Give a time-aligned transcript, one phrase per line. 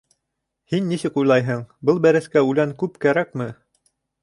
[0.71, 3.51] Һин нисек уйлайһың, был бәрәскә үлән күп кәрәкме?